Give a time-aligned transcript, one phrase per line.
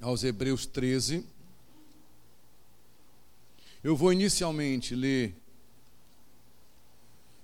[0.00, 1.24] aos Hebreus 13.
[3.82, 5.34] Eu vou inicialmente ler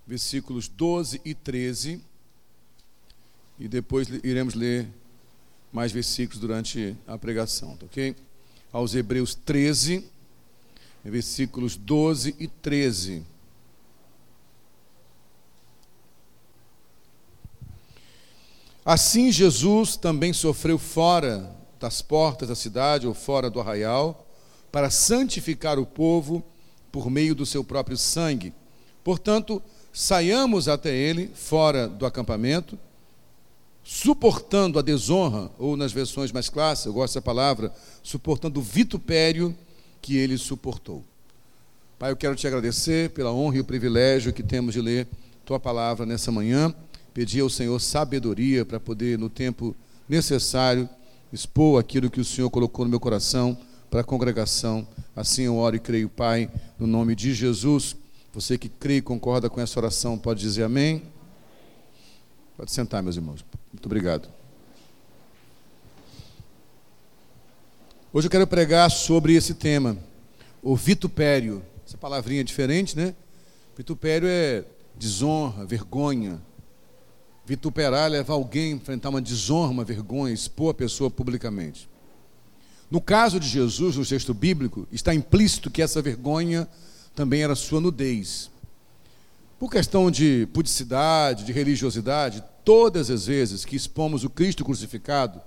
[0.06, 2.02] versículos 12 e 13
[3.58, 4.88] e depois iremos ler
[5.72, 8.14] mais versículos durante a pregação, tá ok?
[8.72, 10.04] Aos Hebreus 13,
[11.04, 13.22] versículos 12 e 13.
[18.84, 24.24] Assim Jesus também sofreu fora das portas da cidade ou fora do arraial,
[24.70, 26.42] para santificar o povo
[26.92, 28.52] por meio do seu próprio sangue.
[29.02, 29.60] Portanto,
[29.92, 32.78] saiamos até ele, fora do acampamento,
[33.82, 39.54] suportando a desonra, ou nas versões mais clássicas, eu gosto dessa palavra, suportando o vitupério
[40.00, 41.02] que ele suportou.
[41.98, 45.08] Pai, eu quero te agradecer pela honra e o privilégio que temos de ler
[45.44, 46.72] tua palavra nessa manhã
[47.12, 49.74] pedir ao Senhor sabedoria para poder, no tempo
[50.08, 50.88] necessário,
[51.32, 53.56] expor aquilo que o Senhor colocou no meu coração
[53.90, 54.86] para a congregação.
[55.14, 57.96] Assim eu oro e creio, Pai, no nome de Jesus.
[58.32, 61.02] Você que crê e concorda com essa oração, pode dizer amém?
[62.56, 63.44] Pode sentar, meus irmãos.
[63.72, 64.28] Muito obrigado.
[68.12, 69.96] Hoje eu quero pregar sobre esse tema,
[70.62, 71.62] o vitupério.
[71.86, 73.14] Essa palavrinha é diferente, né?
[73.76, 74.64] Vitupério é
[74.96, 76.40] desonra, vergonha,
[77.44, 81.88] Vituperar é levar alguém a enfrentar uma desonra, uma vergonha, expor a pessoa publicamente.
[82.90, 86.68] No caso de Jesus, no texto bíblico, está implícito que essa vergonha
[87.14, 88.50] também era sua nudez.
[89.58, 95.40] Por questão de pudicidade, de religiosidade, todas as vezes que expomos o Cristo crucificado,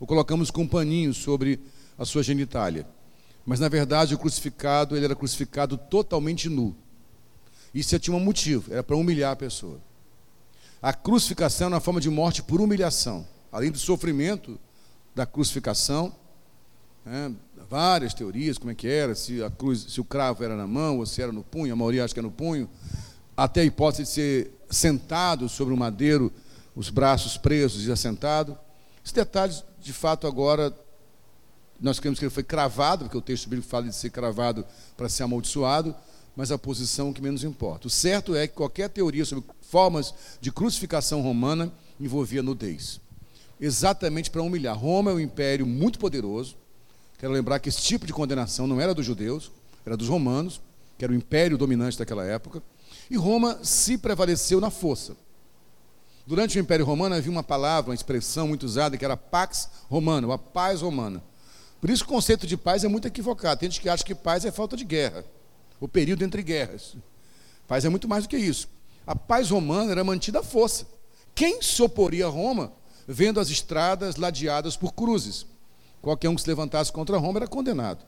[0.00, 1.60] o colocamos com um paninho sobre
[1.96, 2.86] a sua genitália.
[3.44, 6.76] Mas na verdade o crucificado, ele era crucificado totalmente nu.
[7.74, 9.80] Isso tinha um motivo, era para humilhar a pessoa.
[10.80, 13.26] A crucificação é uma forma de morte por humilhação.
[13.50, 14.58] Além do sofrimento
[15.14, 16.14] da crucificação,
[17.04, 17.32] né,
[17.68, 20.98] várias teorias, como é que era, se, a cruz, se o cravo era na mão
[20.98, 22.70] ou se era no punho, a maioria acha que é no punho,
[23.36, 26.32] até a hipótese de ser sentado sobre um madeiro,
[26.76, 28.56] os braços presos e assentado.
[29.02, 30.72] Esses detalhes, de fato, agora,
[31.80, 34.64] nós queremos que ele foi cravado, porque o texto bíblico fala de ser cravado
[34.96, 35.94] para ser amaldiçoado,
[36.38, 37.88] mas a posição que menos importa.
[37.88, 43.00] O certo é que qualquer teoria sobre formas de crucificação romana envolvia nudez.
[43.60, 44.78] Exatamente para humilhar.
[44.78, 46.54] Roma é um império muito poderoso.
[47.18, 49.50] Quero lembrar que esse tipo de condenação não era dos judeus,
[49.84, 50.60] era dos romanos,
[50.96, 52.62] que era o império dominante daquela época.
[53.10, 55.16] E Roma se prevaleceu na força.
[56.24, 60.32] Durante o Império Romano havia uma palavra, uma expressão muito usada, que era pax romana,
[60.32, 61.20] a paz romana.
[61.80, 63.58] Por isso o conceito de paz é muito equivocado.
[63.58, 65.24] Tem gente que acha que paz é falta de guerra,
[65.80, 66.96] o período entre guerras.
[67.66, 68.68] Paz é muito mais do que isso
[69.08, 70.86] a paz romana era mantida à força.
[71.34, 72.70] Quem se oporia a Roma,
[73.06, 75.46] vendo as estradas ladeadas por cruzes?
[76.02, 78.04] Qualquer um que se levantasse contra Roma era condenado.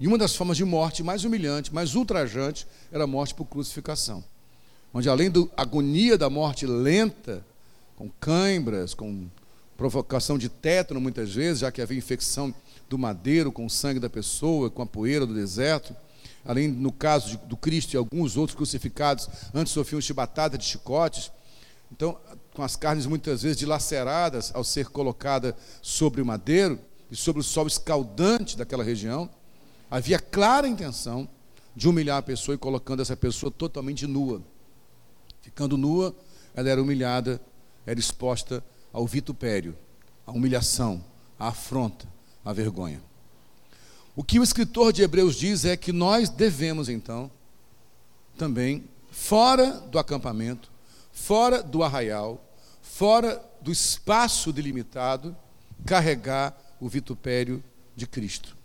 [0.00, 4.24] E uma das formas de morte mais humilhante, mais ultrajante, era a morte por crucificação.
[4.92, 7.46] Onde, além da agonia da morte lenta,
[7.94, 9.28] com cãibras, com
[9.76, 12.52] provocação de tétano muitas vezes, já que havia infecção
[12.88, 15.94] do madeiro com o sangue da pessoa, com a poeira do deserto,
[16.44, 21.30] além no caso de, do Cristo e alguns outros crucificados, antes sofriam chibatada de chicotes.
[21.90, 22.18] Então,
[22.52, 26.78] com as carnes muitas vezes dilaceradas ao ser colocada sobre o madeiro
[27.10, 29.28] e sobre o sol escaldante daquela região,
[29.90, 31.28] havia clara intenção
[31.74, 34.42] de humilhar a pessoa e colocando essa pessoa totalmente nua.
[35.40, 36.14] Ficando nua,
[36.54, 37.40] ela era humilhada,
[37.84, 39.76] era exposta ao vitupério,
[40.26, 41.04] à humilhação,
[41.38, 42.06] à afronta,
[42.44, 43.02] à vergonha.
[44.16, 47.30] O que o escritor de Hebreus diz é que nós devemos, então,
[48.38, 50.70] também, fora do acampamento,
[51.12, 52.44] fora do arraial,
[52.80, 55.36] fora do espaço delimitado,
[55.84, 57.62] carregar o vitupério
[57.96, 58.56] de Cristo.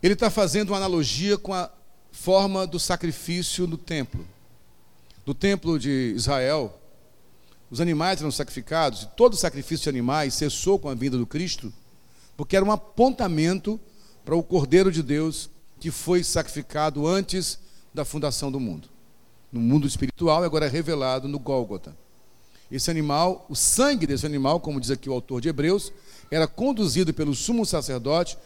[0.00, 1.70] Ele está fazendo uma analogia com a
[2.12, 4.26] forma do sacrifício no templo.
[5.24, 6.78] No templo de Israel,
[7.70, 11.72] os animais eram sacrificados, e todo sacrifício de animais cessou com a vinda do Cristo
[12.36, 13.80] porque era um apontamento
[14.24, 17.58] para o Cordeiro de Deus que foi sacrificado antes
[17.92, 18.88] da fundação do mundo.
[19.50, 21.96] No mundo espiritual, agora é revelado no Gólgota.
[22.70, 25.92] Esse animal, o sangue desse animal, como diz aqui o autor de Hebreus,
[26.30, 28.38] era conduzido pelo sumo sacerdote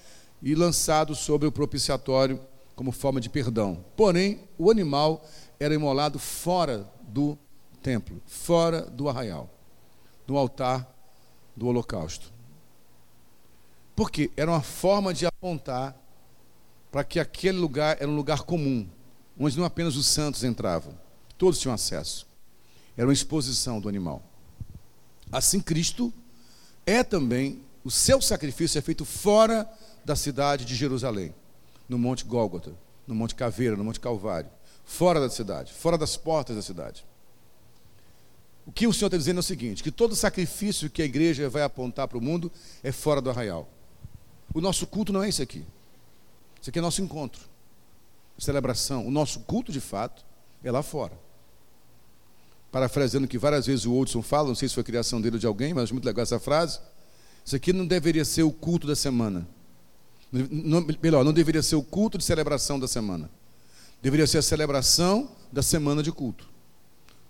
[0.43, 2.41] e lançado sobre o propiciatório
[2.75, 3.85] como forma de perdão.
[3.97, 5.25] Porém, o animal
[5.61, 7.39] era imolado fora do
[7.83, 9.49] templo, fora do arraial,
[10.27, 10.93] no altar
[11.57, 12.36] do holocausto.
[13.97, 15.97] Porque era uma forma de apontar
[16.93, 18.87] para que aquele lugar era um lugar comum,
[19.39, 20.97] onde não apenas os santos entravam,
[21.37, 22.27] todos tinham acesso.
[22.97, 24.23] Era uma exposição do animal.
[25.33, 26.13] Assim, Cristo
[26.87, 29.69] é também o seu sacrifício é feito fora
[30.05, 31.35] da cidade de Jerusalém,
[31.89, 32.75] no Monte Gólgota,
[33.07, 34.51] no Monte Caveira, no Monte Calvário,
[34.85, 37.05] fora da cidade, fora das portas da cidade.
[38.67, 41.49] O que o Senhor está dizendo é o seguinte: que todo sacrifício que a igreja
[41.49, 42.51] vai apontar para o mundo
[42.83, 43.69] é fora do arraial.
[44.55, 45.65] O nosso culto não é esse aqui.
[46.61, 47.43] Esse aqui é nosso encontro,
[48.39, 49.07] celebração.
[49.07, 50.25] O nosso culto, de fato,
[50.65, 51.13] é lá fora.
[52.73, 55.47] Parafraseando que várias vezes o Hudson fala, não sei se foi criação dele ou de
[55.47, 56.81] alguém, mas muito legal essa frase.
[57.45, 59.47] Isso aqui não deveria ser o culto da semana.
[60.33, 63.31] Não, melhor, não deveria ser o culto de celebração da semana.
[64.03, 66.49] Deveria ser a celebração da semana de culto.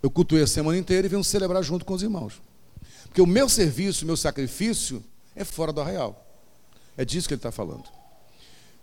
[0.03, 2.41] Eu cultuei a semana inteira e venho celebrar junto com os irmãos.
[3.05, 5.05] Porque o meu serviço, o meu sacrifício
[5.35, 6.26] é fora do arraial.
[6.97, 7.85] É disso que ele está falando.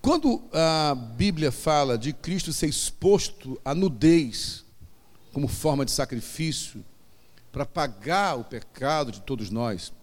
[0.01, 4.65] Quando a Bíblia fala de Cristo ser exposto à nudez
[5.31, 6.83] como forma de sacrifício
[7.51, 9.93] para pagar o pecado de todos nós,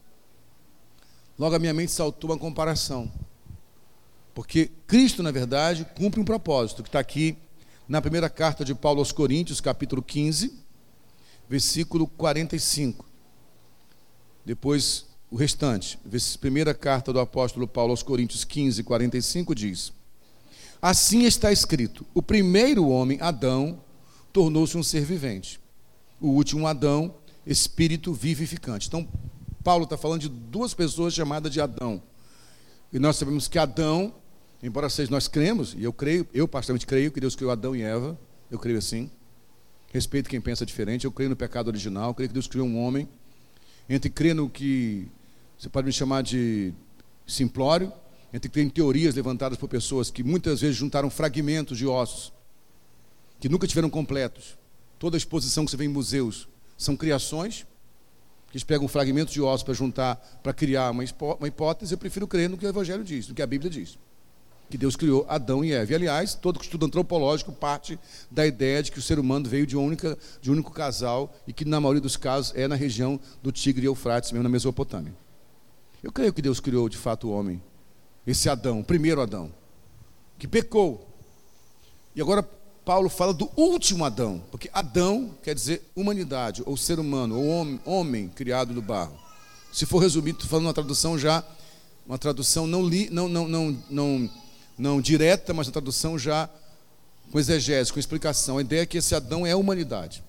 [1.38, 3.12] logo a minha mente saltou uma comparação.
[4.34, 7.36] Porque Cristo, na verdade, cumpre um propósito, que está aqui
[7.86, 10.58] na primeira carta de Paulo aos Coríntios, capítulo 15,
[11.48, 13.04] versículo 45.
[14.46, 15.98] Depois, o restante.
[16.40, 19.92] Primeira carta do apóstolo Paulo aos Coríntios 15, 45 diz:
[20.82, 23.80] Assim está escrito: o primeiro homem, Adão,
[24.32, 25.60] tornou-se um ser vivente.
[26.20, 27.14] O último Adão,
[27.46, 28.88] espírito vivificante.
[28.88, 29.08] Então,
[29.62, 32.02] Paulo está falando de duas pessoas chamadas de Adão.
[32.92, 34.12] E nós sabemos que Adão,
[34.62, 37.82] embora seja nós cremos, e eu creio, eu particularmente creio que Deus criou Adão e
[37.82, 38.18] Eva,
[38.50, 39.10] eu creio assim.
[39.92, 41.04] Respeito quem pensa diferente.
[41.04, 42.14] Eu creio no pecado original.
[42.14, 43.08] Creio que Deus criou um homem.
[43.88, 45.08] Entre crer no que
[45.60, 46.72] você pode me chamar de
[47.26, 47.92] simplório,
[48.32, 52.32] entre crer em teorias levantadas por pessoas que muitas vezes juntaram fragmentos de ossos,
[53.38, 54.56] que nunca tiveram completos.
[54.98, 56.48] Toda exposição que você vê em museus
[56.78, 57.66] são criações,
[58.50, 61.04] que eles pegam fragmentos de ossos para juntar, para criar uma
[61.46, 61.92] hipótese.
[61.92, 63.98] Eu prefiro crer no que o Evangelho diz, no que a Bíblia diz
[64.70, 65.90] que Deus criou Adão e Eva.
[65.90, 67.98] E, aliás, todo estudo antropológico parte
[68.30, 71.52] da ideia de que o ser humano veio de, única, de um único casal e
[71.52, 75.12] que, na maioria dos casos, é na região do Tigre e Eufrates, mesmo na Mesopotâmia.
[76.02, 77.62] Eu creio que Deus criou, de fato, o homem,
[78.26, 79.52] esse Adão, o primeiro Adão,
[80.38, 81.06] que pecou.
[82.14, 82.42] E agora
[82.84, 87.80] Paulo fala do último Adão, porque Adão quer dizer humanidade, ou ser humano, ou homem,
[87.84, 89.18] homem criado do barro.
[89.72, 91.44] Se for resumido, estou falando uma tradução já,
[92.06, 94.30] uma tradução não, li, não, não, não, não
[94.80, 96.48] não direta, mas na tradução já
[97.30, 98.56] com exegese, com explicação.
[98.56, 100.24] A ideia é que esse Adão é a humanidade.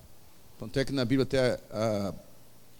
[0.58, 2.12] Tanto é que na Bíblia, até ah,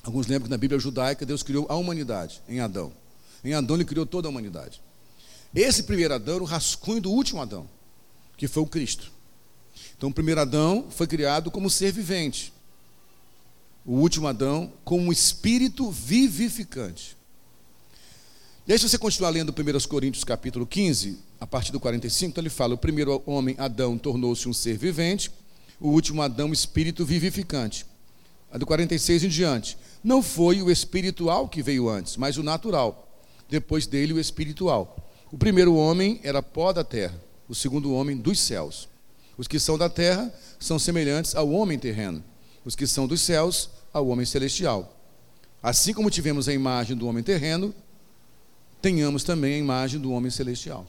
[0.03, 2.93] alguns lembram que na Bíblia judaica Deus criou a humanidade em Adão.
[3.45, 4.81] Em Adão ele criou toda a humanidade.
[5.55, 7.69] Esse primeiro Adão era o rascunho do último Adão,
[8.37, 9.13] que foi o Cristo.
[9.97, 12.53] Então o primeiro Adão foi criado como ser vivente.
[13.85, 17.17] O último Adão como um espírito vivificante.
[18.65, 22.41] E aí, se você continuar lendo 1 Coríntios capítulo 15, a partir do 45, então
[22.43, 25.33] ele fala: o primeiro homem, Adão, tornou-se um ser vivente,
[25.81, 27.85] o último Adão, espírito vivificante.
[28.53, 29.77] A do 46 em diante.
[30.03, 33.09] Não foi o espiritual que veio antes, mas o natural.
[33.49, 34.97] Depois dele, o espiritual.
[35.31, 37.19] O primeiro homem era pó da terra,
[37.49, 38.89] o segundo homem dos céus.
[39.37, 42.23] Os que são da terra são semelhantes ao homem terreno,
[42.65, 44.99] os que são dos céus, ao homem celestial.
[45.63, 47.75] Assim como tivemos a imagem do homem terreno,
[48.81, 50.87] tenhamos também a imagem do homem celestial.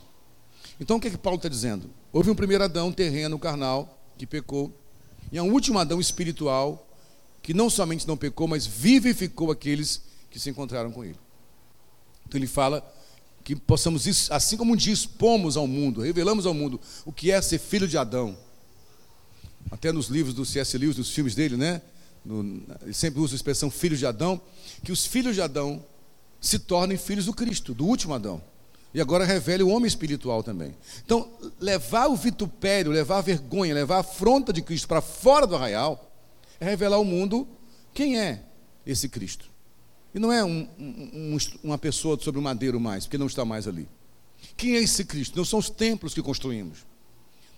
[0.79, 1.89] Então o que, é que Paulo está dizendo?
[2.11, 4.71] Houve um primeiro Adão terreno, carnal, que pecou,
[5.31, 6.87] e um último Adão espiritual,
[7.43, 11.19] que não somente não pecou, mas vivificou aqueles que se encontraram com ele.
[12.25, 12.81] Então ele fala
[13.43, 17.59] que possamos, assim como dia expomos ao mundo, revelamos ao mundo o que é ser
[17.59, 18.37] filho de Adão.
[19.69, 20.77] Até nos livros do C.S.
[20.77, 21.81] Lewis, nos filmes dele, né?
[22.23, 24.39] No, ele sempre usa a expressão filhos de Adão,
[24.81, 25.83] que os filhos de Adão
[26.39, 28.41] se tornem filhos do Cristo, do último Adão.
[28.93, 30.75] E agora revela o homem espiritual também.
[31.03, 35.55] Então, levar o vitupério, levar a vergonha, levar a afronta de Cristo para fora do
[35.55, 36.12] arraial,
[36.63, 37.47] é revelar ao mundo
[37.93, 38.43] quem é
[38.85, 39.49] esse Cristo.
[40.13, 43.67] E não é um, um, uma pessoa sobre o madeiro mais, porque não está mais
[43.67, 43.87] ali.
[44.55, 45.37] Quem é esse Cristo?
[45.37, 46.85] Não são os templos que construímos,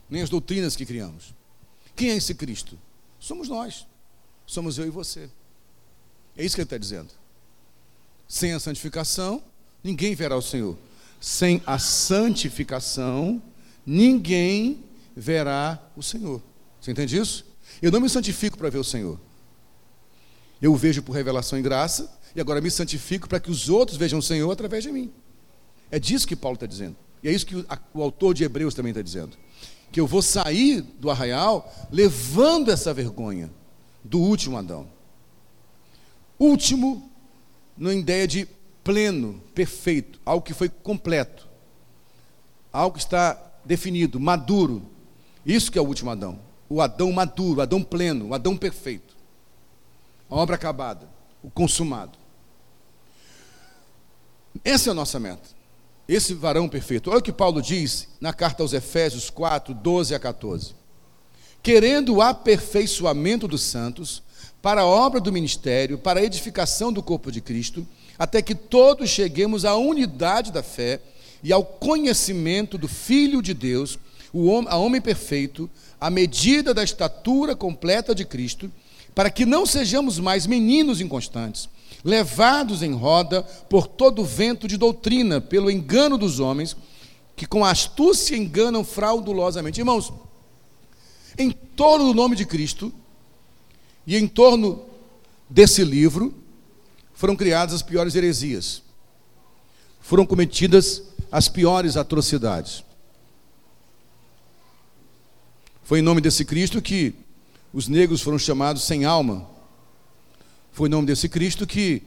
[0.09, 1.33] nem as doutrinas que criamos.
[1.95, 2.77] Quem é esse Cristo?
[3.19, 3.85] Somos nós.
[4.45, 5.29] Somos eu e você.
[6.37, 7.09] É isso que ele está dizendo.
[8.27, 9.43] Sem a santificação,
[9.83, 10.77] ninguém verá o Senhor
[11.25, 13.41] sem a santificação,
[13.83, 14.83] ninguém
[15.15, 16.39] verá o Senhor.
[16.79, 17.43] Você entende isso?
[17.81, 19.19] Eu não me santifico para ver o Senhor.
[20.61, 23.97] Eu o vejo por revelação e graça, e agora me santifico para que os outros
[23.97, 25.11] vejam o Senhor através de mim.
[25.91, 26.95] É disso que Paulo está dizendo.
[27.21, 29.37] E é isso que o, autor de Hebreus também está dizendo.
[29.91, 33.51] Que eu vou sair do arraial levando essa vergonha
[34.03, 34.87] do último Adão.
[36.37, 37.09] Último,
[37.77, 38.47] na ideia de
[38.83, 41.47] pleno, perfeito, algo que foi completo,
[42.71, 44.83] algo que está definido, maduro.
[45.45, 46.39] Isso que é o último Adão.
[46.69, 49.15] O Adão maduro, o Adão pleno, o Adão perfeito.
[50.29, 51.07] A obra acabada,
[51.43, 52.17] o consumado.
[54.63, 55.49] Essa é a nossa meta.
[56.07, 57.09] Esse varão perfeito.
[57.09, 60.75] Olha o que Paulo diz na carta aos Efésios 4, 12 a 14.
[61.61, 64.21] Querendo o aperfeiçoamento dos santos,
[64.61, 67.85] para a obra do ministério, para a edificação do corpo de Cristo,
[68.17, 71.01] até que todos cheguemos à unidade da fé
[71.43, 73.99] e ao conhecimento do Filho de Deus,
[74.35, 78.69] o homem, a homem perfeito, à medida da estatura completa de Cristo,
[79.15, 81.69] para que não sejamos mais meninos inconstantes
[82.03, 86.75] levados em roda por todo o vento de doutrina, pelo engano dos homens,
[87.33, 89.79] que com astúcia enganam fraudulosamente.
[89.79, 90.11] Irmãos,
[91.37, 92.93] em torno do nome de Cristo
[94.05, 94.83] e em torno
[95.49, 96.33] desse livro
[97.13, 98.83] foram criadas as piores heresias,
[100.01, 101.01] foram cometidas
[101.31, 102.83] as piores atrocidades.
[105.85, 107.13] Foi em nome desse Cristo que
[107.71, 109.47] os negros foram chamados sem alma,
[110.71, 112.01] foi em nome desse Cristo que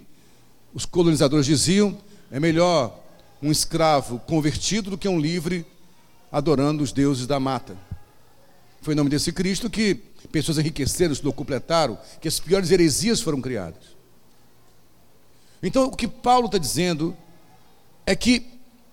[0.75, 1.97] os colonizadores diziam:
[2.29, 2.99] é melhor
[3.41, 5.65] um escravo convertido do que um livre
[6.31, 7.79] adorando os deuses da mata.
[8.83, 9.95] Foi em nome desse Cristo que
[10.33, 13.97] pessoas enriqueceram, se completaram, que as piores heresias foram criadas.
[15.63, 17.17] Então, o que Paulo está dizendo
[18.05, 18.45] é que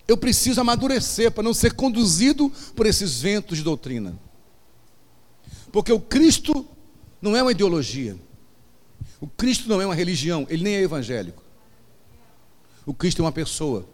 [0.06, 4.16] eu preciso amadurecer para não ser conduzido por esses ventos de doutrina.
[5.72, 6.66] Porque o Cristo
[7.20, 8.16] não é uma ideologia.
[9.20, 11.42] O Cristo não é uma religião, ele nem é evangélico.
[12.84, 13.86] O Cristo é uma pessoa.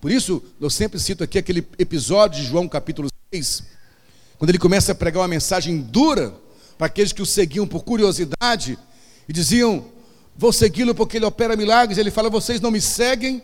[0.00, 3.64] Por isso, eu sempre cito aqui aquele episódio de João capítulo 6,
[4.38, 6.34] quando ele começa a pregar uma mensagem dura
[6.78, 8.78] para aqueles que o seguiam por curiosidade
[9.28, 9.84] e diziam:
[10.36, 11.98] Vou segui-lo porque ele opera milagres.
[11.98, 13.42] Ele fala: Vocês não me seguem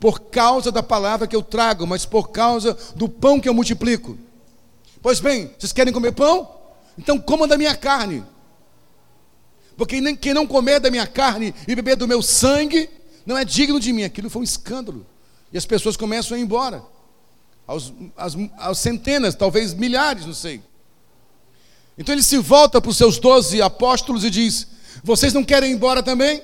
[0.00, 4.16] por causa da palavra que eu trago, mas por causa do pão que eu multiplico.
[5.00, 6.54] Pois bem, vocês querem comer pão?
[6.98, 8.24] Então comam da minha carne.
[9.76, 12.90] Porque nem, quem não comer da minha carne e beber do meu sangue
[13.24, 14.02] não é digno de mim.
[14.02, 15.06] Aquilo foi um escândalo.
[15.52, 16.82] E as pessoas começam a ir embora.
[17.66, 20.60] Aos, aos, aos centenas, talvez milhares, não sei.
[21.96, 24.66] Então ele se volta para os seus doze apóstolos e diz:
[25.04, 26.42] Vocês não querem ir embora também?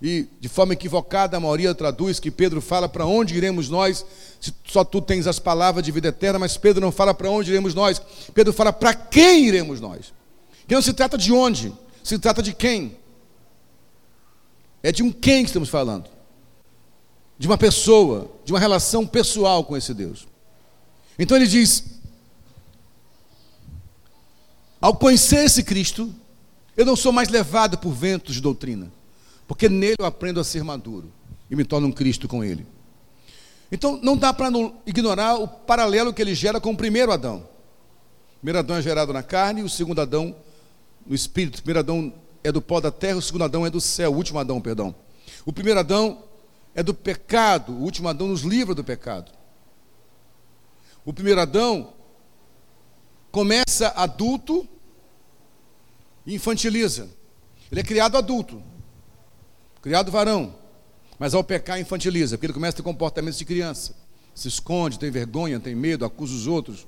[0.00, 4.04] E de forma equivocada, a maioria traduz que Pedro fala: Para onde iremos nós?
[4.40, 7.50] Se só tu tens as palavras de vida eterna, mas Pedro não fala para onde
[7.50, 8.00] iremos nós.
[8.32, 10.12] Pedro fala: Para quem iremos nós?
[10.68, 11.72] Que não se trata de onde,
[12.04, 12.96] se trata de quem?
[14.82, 16.08] É de um quem que estamos falando.
[17.36, 20.28] De uma pessoa, de uma relação pessoal com esse Deus.
[21.18, 21.84] Então ele diz:
[24.80, 26.14] ao conhecer esse Cristo,
[26.76, 28.92] eu não sou mais levado por ventos de doutrina,
[29.48, 31.10] porque nele eu aprendo a ser maduro
[31.50, 32.66] e me torno um Cristo com ele.
[33.72, 34.50] Então não dá para
[34.86, 37.48] ignorar o paralelo que ele gera com o primeiro Adão.
[38.36, 40.36] O primeiro Adão é gerado na carne, o segundo Adão
[41.06, 41.58] no espírito.
[41.58, 42.12] O primeiro Adão
[42.44, 44.94] é do pó da terra, o segundo Adão é do céu, o último Adão, perdão.
[45.46, 46.22] O primeiro Adão
[46.74, 49.32] é do pecado, o último Adão nos livra do pecado.
[51.04, 51.94] O primeiro Adão
[53.32, 54.68] começa adulto
[56.26, 57.08] e infantiliza.
[57.72, 58.62] Ele é criado adulto,
[59.82, 60.54] criado varão,
[61.18, 63.94] mas ao pecar infantiliza, porque ele começa a ter comportamentos de criança.
[64.34, 66.86] Se esconde, tem vergonha, tem medo, acusa os outros.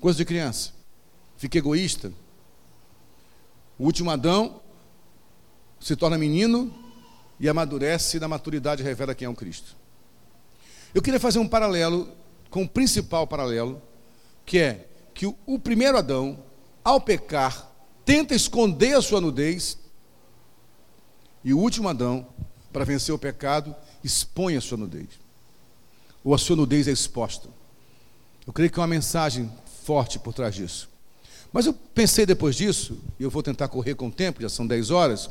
[0.00, 0.72] Coisa de criança.
[1.36, 2.12] Fica egoísta,
[3.78, 4.60] o último Adão
[5.80, 6.72] se torna menino
[7.40, 9.76] e amadurece e na maturidade revela quem é o Cristo.
[10.94, 12.08] Eu queria fazer um paralelo
[12.48, 13.82] com o principal paralelo,
[14.46, 16.38] que é que o primeiro Adão,
[16.84, 17.70] ao pecar,
[18.04, 19.76] tenta esconder a sua nudez,
[21.44, 22.26] e o último Adão,
[22.72, 25.08] para vencer o pecado, expõe a sua nudez.
[26.24, 27.48] Ou a sua nudez é exposta.
[28.46, 29.52] Eu creio que é uma mensagem
[29.84, 30.88] forte por trás disso.
[31.52, 34.66] Mas eu pensei depois disso, e eu vou tentar correr com o tempo, já são
[34.66, 35.30] 10 horas,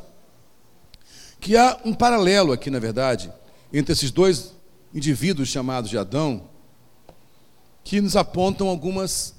[1.40, 3.30] que há um paralelo aqui, na verdade,
[3.72, 4.54] entre esses dois
[4.94, 6.48] indivíduos chamados de Adão,
[7.82, 9.34] que nos apontam algumas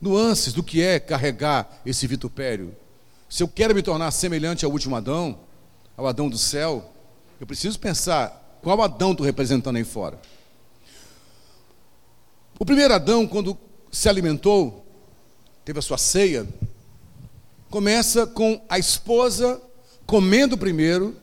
[0.00, 2.76] nuances do que é carregar esse vitupério.
[3.28, 5.40] Se eu quero me tornar semelhante ao último Adão,
[6.00, 6.90] ao Adão do céu,
[7.38, 10.18] eu preciso pensar qual Adão estou representando aí fora.
[12.58, 13.56] O primeiro Adão, quando
[13.92, 14.82] se alimentou,
[15.62, 16.48] teve a sua ceia,
[17.68, 19.60] começa com a esposa
[20.06, 21.14] comendo primeiro,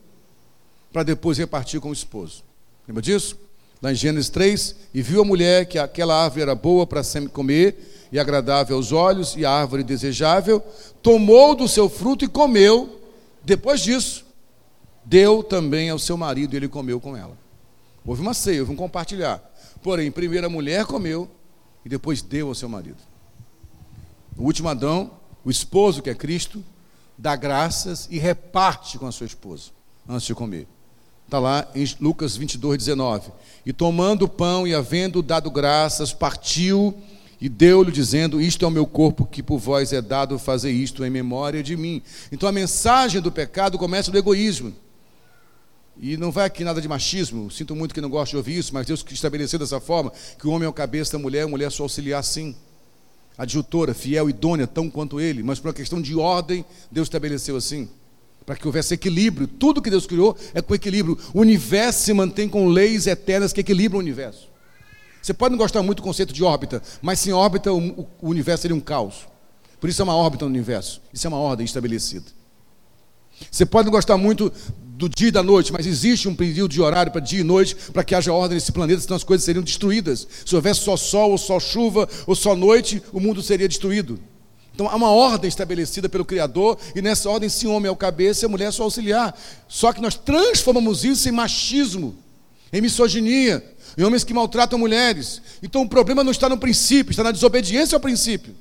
[0.94, 2.44] para depois repartir com o esposo.
[2.88, 3.36] Lembra disso?
[3.82, 7.30] Lá em Gênesis 3, e viu a mulher que aquela árvore era boa para sempre
[7.30, 10.64] comer e agradável aos olhos, e árvore desejável,
[11.02, 13.02] tomou do seu fruto e comeu.
[13.44, 14.27] Depois disso,
[15.08, 17.38] deu também ao seu marido e ele comeu com ela.
[18.06, 19.42] Houve uma ceia, houve um compartilhar.
[19.82, 21.30] Porém, primeiro a mulher comeu
[21.86, 22.98] e depois deu ao seu marido.
[24.38, 25.12] O último Adão,
[25.46, 26.64] o esposo que é Cristo,
[27.18, 29.72] dá graças e reparte com a sua esposa
[30.08, 30.68] antes de comer.
[31.26, 33.32] Está lá em Lucas 22, 19.
[33.66, 36.96] E tomando o pão e havendo dado graças, partiu
[37.40, 41.04] e deu-lhe, dizendo: Isto é o meu corpo que por vós é dado fazer isto
[41.04, 42.02] em memória de mim.
[42.32, 44.74] Então a mensagem do pecado começa do egoísmo.
[46.00, 48.74] E não vai aqui nada de machismo, sinto muito que não gosto de ouvir isso,
[48.74, 51.66] mas Deus estabeleceu dessa forma que o homem é o cabeça da mulher, a mulher
[51.66, 52.56] é só auxiliar sim.
[53.38, 57.90] Adjutora, fiel, idônea, tão quanto ele, mas por uma questão de ordem, Deus estabeleceu assim
[58.48, 59.46] para que houvesse equilíbrio.
[59.46, 61.20] Tudo que Deus criou é com equilíbrio.
[61.34, 64.48] O universo se mantém com leis eternas que equilibram o universo.
[65.22, 68.76] Você pode não gostar muito do conceito de órbita, mas sem órbita o universo seria
[68.76, 69.28] um caos.
[69.82, 71.02] Por isso é uma órbita no universo.
[71.14, 72.37] Isso é uma ordem estabelecida.
[73.52, 74.52] Você pode não gostar muito
[74.98, 77.76] do dia e da noite, mas existe um período de horário para dia e noite
[77.94, 80.28] para que haja ordem nesse planeta, senão as coisas seriam destruídas.
[80.44, 84.20] Se houvesse só sol, ou só chuva, ou só noite, o mundo seria destruído.
[84.74, 87.96] Então há uma ordem estabelecida pelo Criador, e nessa ordem, se o homem é o
[87.96, 89.40] cabeça e a mulher é só auxiliar.
[89.68, 92.16] Só que nós transformamos isso em machismo,
[92.74, 93.64] em misoginia,
[93.96, 95.42] em homens que maltratam mulheres.
[95.62, 98.56] Então o problema não está no princípio, está na desobediência ao princípio.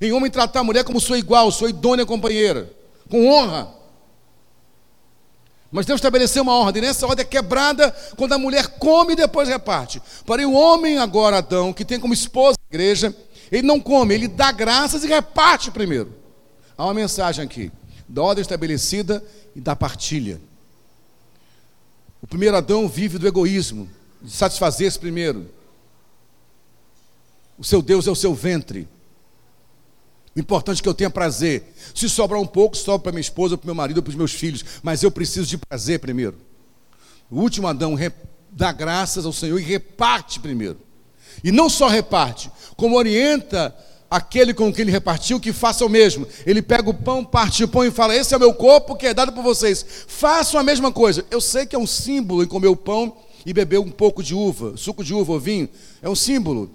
[0.00, 2.72] Em homem tratar a mulher como sua igual, sua idônea companheira,
[3.08, 3.79] com honra.
[5.70, 9.48] Mas Deus estabeleceu uma ordem, nessa ordem é quebrada quando a mulher come e depois
[9.48, 10.02] reparte.
[10.26, 13.14] Porém, o homem, agora Adão, que tem como esposa a igreja,
[13.52, 16.12] ele não come, ele dá graças e reparte primeiro.
[16.76, 17.70] Há uma mensagem aqui,
[18.08, 19.22] da ordem estabelecida
[19.54, 20.40] e da partilha.
[22.20, 23.88] O primeiro Adão vive do egoísmo,
[24.20, 25.48] de satisfazer-se primeiro.
[27.56, 28.88] O seu Deus é o seu ventre.
[30.36, 31.74] Importante que eu tenha prazer.
[31.94, 34.64] Se sobrar um pouco, sobra para minha esposa, para meu marido, para os meus filhos.
[34.82, 36.36] Mas eu preciso de prazer primeiro.
[37.30, 37.96] O último Adão
[38.50, 40.78] dá graças ao Senhor e reparte primeiro.
[41.42, 43.74] E não só reparte, como orienta
[44.10, 46.26] aquele com quem ele repartiu que faça o mesmo.
[46.44, 49.06] Ele pega o pão, parte o pão e fala: Esse é o meu corpo que
[49.06, 49.84] é dado por vocês.
[50.08, 51.24] Façam a mesma coisa.
[51.30, 54.34] Eu sei que é um símbolo em comer o pão e beber um pouco de
[54.34, 55.68] uva, suco de uva ou vinho.
[56.02, 56.70] É um símbolo.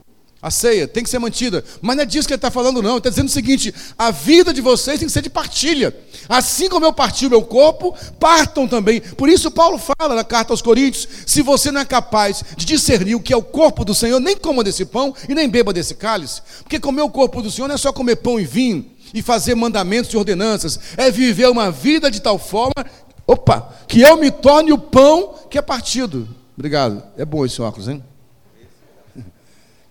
[0.45, 1.63] A ceia tem que ser mantida.
[1.81, 2.91] Mas não é disso que ele está falando, não.
[2.91, 5.91] Ele está dizendo o seguinte: a vida de vocês tem que ser de partilha.
[6.29, 9.01] Assim como eu parti o meu corpo, partam também.
[9.01, 13.15] Por isso, Paulo fala na carta aos Coríntios: se você não é capaz de discernir
[13.15, 15.95] o que é o corpo do Senhor, nem coma desse pão e nem beba desse
[15.95, 16.43] cálice.
[16.61, 19.55] Porque comer o corpo do Senhor não é só comer pão e vinho e fazer
[19.55, 22.85] mandamentos e ordenanças, é viver uma vida de tal forma,
[23.25, 26.29] opa, que eu me torne o pão que é partido.
[26.55, 27.01] Obrigado.
[27.17, 28.03] É bom esse óculos, hein?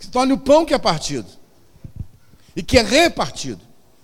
[0.05, 1.27] Se torne o pão que é partido
[2.55, 3.61] e que é repartido.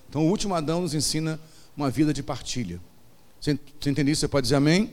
[0.08, 1.38] Então, o último Adão nos ensina
[1.76, 2.80] uma vida de partilha.
[3.40, 4.20] Você, você entende isso?
[4.20, 4.92] Você pode dizer amém?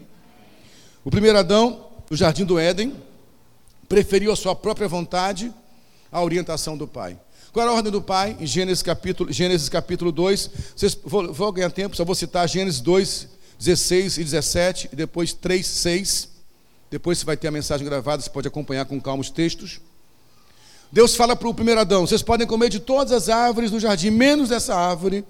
[1.03, 2.93] O primeiro Adão, no jardim do Éden,
[3.87, 5.53] preferiu a sua própria vontade
[6.11, 7.17] à orientação do pai.
[7.53, 8.37] Qual era a ordem do pai?
[8.39, 10.51] Em Gênesis capítulo, Gênesis capítulo 2.
[10.75, 15.33] Vocês, vou, vou ganhar tempo, só vou citar Gênesis 2, 16 e 17, e depois
[15.33, 16.29] 3, 6.
[16.91, 19.79] Depois você vai ter a mensagem gravada, você pode acompanhar com calma os textos.
[20.91, 24.09] Deus fala para o primeiro Adão: vocês podem comer de todas as árvores do jardim,
[24.09, 25.25] menos dessa árvore.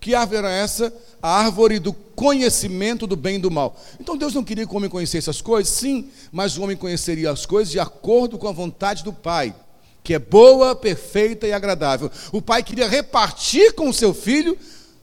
[0.00, 0.92] Que árvore era essa?
[1.20, 3.76] A árvore do conhecimento do bem e do mal.
[3.98, 5.72] Então Deus não queria que o homem conhecesse as coisas?
[5.72, 9.54] Sim, mas o homem conheceria as coisas de acordo com a vontade do Pai,
[10.04, 12.10] que é boa, perfeita e agradável.
[12.30, 14.56] O Pai queria repartir com o seu filho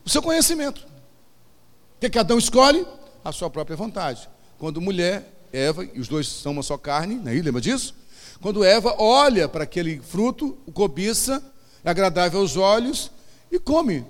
[0.06, 0.82] o seu conhecimento.
[0.82, 2.86] O que, é que Adão escolhe?
[3.23, 4.29] A sua própria vontade.
[4.58, 7.34] Quando mulher, Eva, e os dois são uma só carne, né?
[7.34, 7.95] lembra disso?
[8.41, 11.43] Quando Eva olha para aquele fruto, o cobiça,
[11.84, 13.12] é agradável aos olhos
[13.52, 14.06] e come.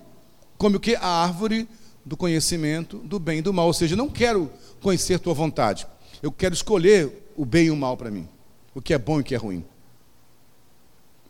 [0.58, 0.96] Come o que?
[0.96, 1.68] A árvore
[2.06, 3.68] do conhecimento do bem e do mal.
[3.68, 5.88] Ou seja, não quero conhecer tua vontade.
[6.22, 8.28] Eu quero escolher o bem e o mal para mim.
[8.74, 9.66] O que é bom e o que é ruim.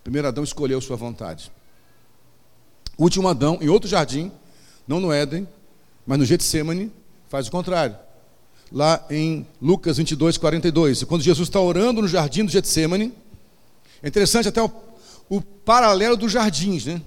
[0.03, 1.51] Primeiro Adão escolheu sua vontade.
[2.97, 4.31] O último Adão, em outro jardim,
[4.87, 5.47] não no Éden,
[6.05, 6.91] mas no Getsemane,
[7.27, 7.95] faz o contrário
[8.73, 11.03] lá em Lucas 22, 42.
[11.03, 13.13] Quando Jesus está orando no jardim do Getsemane,
[14.01, 14.71] é interessante até o,
[15.29, 17.01] o paralelo dos jardins, né?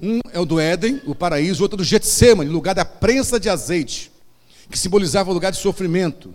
[0.00, 3.38] Um é o do Éden, o paraíso, o outro é do Getsemane, lugar da prensa
[3.38, 4.10] de azeite,
[4.70, 6.34] que simbolizava o lugar de sofrimento,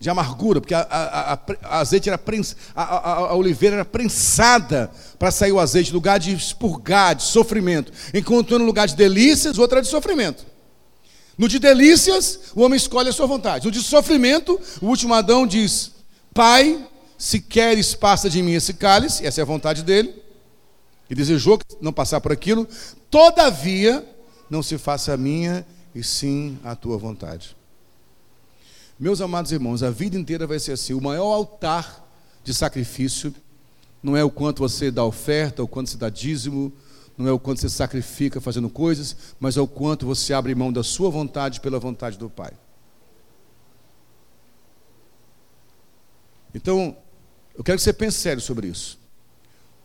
[0.00, 5.30] de amargura, porque a, a, a, a azeite era prens, a, oliveira era prensada para
[5.30, 7.92] sair o azeite, lugar de expurgar, de sofrimento.
[8.14, 10.49] Enquanto no lugar de delícias, o outro era de sofrimento.
[11.40, 13.64] No de delícias, o homem escolhe a sua vontade.
[13.64, 15.90] No de sofrimento, o último Adão diz:
[16.34, 20.14] Pai, se queres, passa de mim esse cálice, essa é a vontade dele.
[21.08, 22.68] E desejou não passar por aquilo,
[23.10, 24.06] todavia,
[24.50, 27.56] não se faça a minha e sim a tua vontade.
[28.98, 30.92] Meus amados irmãos, a vida inteira vai ser assim.
[30.92, 32.06] O maior altar
[32.44, 33.34] de sacrifício
[34.02, 36.70] não é o quanto você dá oferta, o quanto você dá dízimo,
[37.20, 40.72] não é o quanto você sacrifica fazendo coisas, mas é o quanto você abre mão
[40.72, 42.52] da sua vontade pela vontade do Pai.
[46.54, 46.96] Então,
[47.54, 48.98] eu quero que você pense sério sobre isso.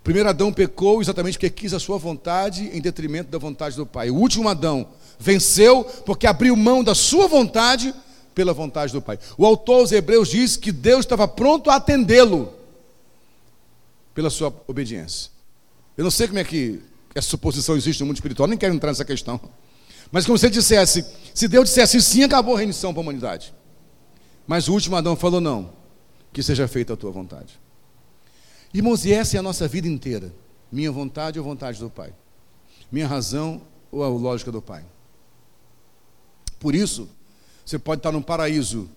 [0.03, 4.09] Primeiro Adão pecou exatamente porque quis a sua vontade em detrimento da vontade do Pai.
[4.09, 4.87] O último Adão
[5.19, 7.93] venceu porque abriu mão da sua vontade
[8.33, 9.19] pela vontade do Pai.
[9.37, 12.53] O autor aos Hebreus diz que Deus estava pronto a atendê-lo
[14.13, 15.31] pela sua obediência.
[15.97, 16.81] Eu não sei como é que
[17.15, 19.39] essa suposição existe no mundo espiritual, nem quero entrar nessa questão.
[20.11, 23.55] Mas como se dissesse, se Deus dissesse sim, acabou a rendição para a humanidade.
[24.45, 25.73] Mas o último Adão falou não,
[26.33, 27.57] que seja feita a tua vontade.
[28.73, 30.33] Irmãos, e essa é a nossa vida inteira.
[30.69, 32.13] Minha vontade ou vontade do Pai?
[32.91, 34.85] Minha razão ou a lógica do Pai?
[36.59, 37.09] Por isso,
[37.65, 38.89] você pode estar num paraíso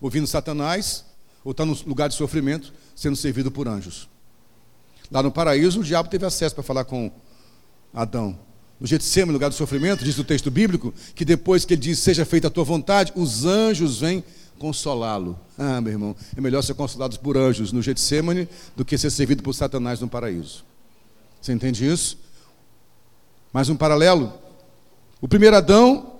[0.00, 1.04] ouvindo Satanás,
[1.44, 4.08] ou estar num lugar de sofrimento sendo servido por anjos.
[5.10, 7.10] Lá no paraíso, o diabo teve acesso para falar com
[7.92, 8.38] Adão.
[8.80, 12.24] No Getsemane, lugar do sofrimento, diz o texto bíblico, que depois que ele diz, seja
[12.24, 14.24] feita a tua vontade, os anjos vêm
[14.58, 15.38] consolá-lo.
[15.58, 19.42] Ah, meu irmão, é melhor ser consolado por anjos no Getsemane do que ser servido
[19.42, 20.64] por Satanás no paraíso.
[21.40, 22.18] Você entende isso?
[23.52, 24.32] Mais um paralelo.
[25.20, 26.14] O primeiro Adão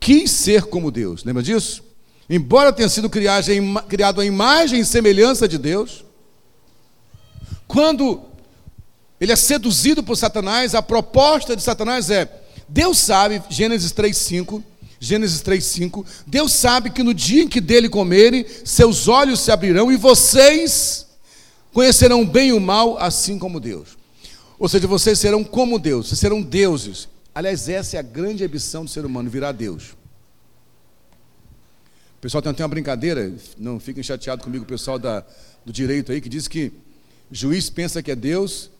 [0.00, 1.84] quis ser como Deus, lembra disso?
[2.28, 6.04] Embora tenha sido criado à imagem e semelhança de Deus,
[7.70, 8.20] quando
[9.20, 12.28] ele é seduzido por Satanás, a proposta de Satanás é:
[12.68, 14.60] Deus sabe, Gênesis 3:5,
[14.98, 19.92] Gênesis 3:5, Deus sabe que no dia em que dele comerem, seus olhos se abrirão
[19.92, 21.06] e vocês
[21.72, 23.96] conhecerão bem e o mal, assim como Deus.
[24.58, 27.08] Ou seja, vocês serão como Deus, vocês serão deuses.
[27.32, 29.90] Aliás, essa é a grande ambição do ser humano, virar Deus.
[32.18, 35.24] O pessoal tem até uma brincadeira, não fiquem chateados comigo, o pessoal da,
[35.64, 36.72] do direito aí, que diz que
[37.30, 38.70] juiz pensa que é Deus,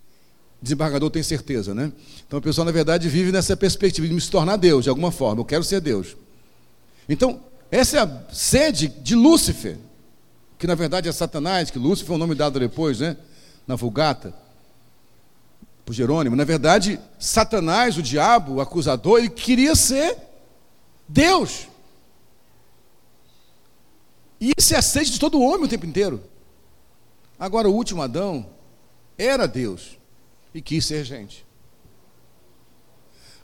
[0.60, 1.92] desembargador tem certeza, né?
[2.26, 5.10] Então o pessoal, na verdade, vive nessa perspectiva de me se tornar Deus, de alguma
[5.10, 6.16] forma, eu quero ser Deus.
[7.08, 9.76] Então, essa é a sede de Lúcifer,
[10.58, 13.16] que na verdade é Satanás, que Lúcifer é o nome dado depois, né?
[13.66, 14.34] Na Vulgata,
[15.84, 16.36] por Jerônimo.
[16.36, 20.16] Na verdade, Satanás, o diabo, o acusador, ele queria ser
[21.08, 21.68] Deus.
[24.40, 26.22] E isso é a sede de todo homem o tempo inteiro.
[27.40, 28.46] Agora, o último Adão
[29.16, 29.98] era Deus
[30.54, 31.46] e quis ser gente.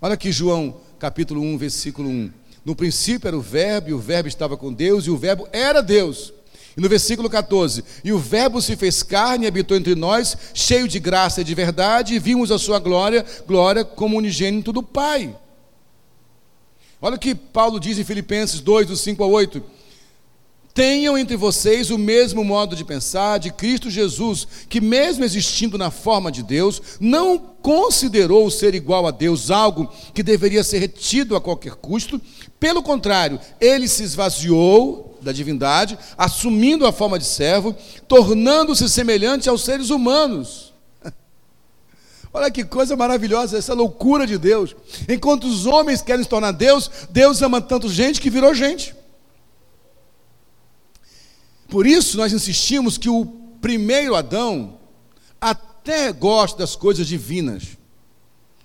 [0.03, 2.31] Olha aqui, João capítulo 1, versículo 1.
[2.63, 5.81] No princípio era o Verbo, e o Verbo estava com Deus, e o Verbo era
[5.81, 6.31] Deus.
[6.77, 10.87] E no versículo 14: E o Verbo se fez carne e habitou entre nós, cheio
[10.87, 15.35] de graça e de verdade, e vimos a sua glória, glória como unigênito do Pai.
[17.01, 19.76] Olha o que Paulo diz em Filipenses 2, do 5 a 8
[20.77, 25.91] Tenham entre vocês o mesmo modo de pensar de Cristo Jesus, que, mesmo existindo na
[25.91, 31.41] forma de Deus, não considerou ser igual a Deus algo que deveria ser retido a
[31.41, 32.21] qualquer custo.
[32.61, 37.75] Pelo contrário, ele se esvaziou da divindade, assumindo a forma de servo,
[38.07, 40.75] tornando-se semelhante aos seres humanos.
[42.35, 44.77] Olha que coisa maravilhosa essa loucura de Deus.
[45.09, 48.95] Enquanto os homens querem se tornar Deus, Deus ama tanto gente que virou gente.
[51.69, 53.27] Por isso nós insistimos que o
[53.61, 54.79] primeiro Adão
[55.41, 57.77] até gosta das coisas divinas,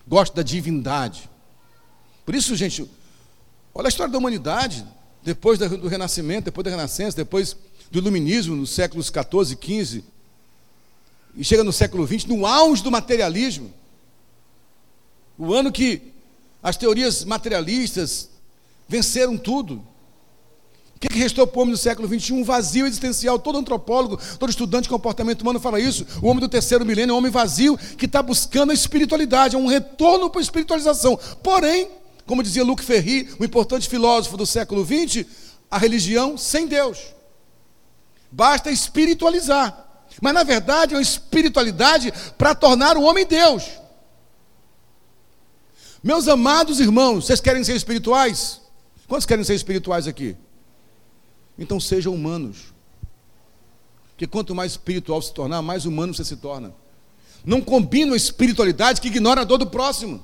[0.08, 1.30] gosta da divindade.
[2.26, 2.90] Por isso, gente,
[3.74, 4.86] olha a história da humanidade,
[5.24, 7.56] depois do Renascimento, depois da Renascença, depois
[7.90, 10.04] do Iluminismo, nos séculos 14 e 15,
[11.36, 13.74] e chega no século 20, no auge do materialismo.
[15.38, 16.14] O ano que
[16.62, 18.30] as teorias materialistas
[18.88, 19.84] venceram tudo
[21.02, 22.34] que, que restou para o homem do século XXI?
[22.34, 23.40] Um vazio existencial.
[23.40, 26.06] Todo antropólogo, todo estudante de comportamento humano fala isso.
[26.22, 29.60] O homem do terceiro milênio é um homem vazio que está buscando a espiritualidade, é
[29.60, 31.20] um retorno para a espiritualização.
[31.42, 31.90] Porém,
[32.28, 35.26] como dizia Luc Ferry, um importante filósofo do século XX,
[35.72, 37.00] a religião sem Deus.
[38.32, 40.06] Basta espiritualizar.
[40.22, 43.64] Mas na verdade é uma espiritualidade para tornar o homem Deus.
[46.04, 48.62] Meus amados irmãos, vocês querem ser espirituais?
[49.08, 50.38] Quantos querem ser espirituais aqui?
[51.58, 52.74] Então sejam humanos.
[54.12, 56.74] Porque quanto mais espiritual se tornar, mais humano você se torna.
[57.44, 60.22] Não combina a espiritualidade que ignora a dor do próximo.